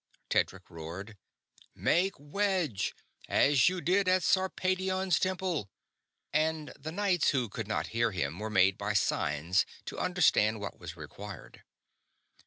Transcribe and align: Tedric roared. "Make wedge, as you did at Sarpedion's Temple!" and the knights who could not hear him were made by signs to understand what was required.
Tedric 0.31 0.67
roared. 0.71 1.15
"Make 1.75 2.13
wedge, 2.17 2.95
as 3.29 3.69
you 3.69 3.81
did 3.81 4.07
at 4.07 4.23
Sarpedion's 4.23 5.19
Temple!" 5.19 5.69
and 6.33 6.69
the 6.75 6.91
knights 6.91 7.29
who 7.29 7.47
could 7.47 7.67
not 7.67 7.85
hear 7.93 8.11
him 8.11 8.39
were 8.39 8.49
made 8.49 8.79
by 8.79 8.93
signs 8.93 9.63
to 9.85 9.99
understand 9.99 10.59
what 10.59 10.79
was 10.79 10.97
required. 10.97 11.61